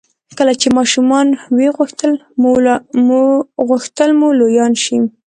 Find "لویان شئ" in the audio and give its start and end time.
4.39-4.97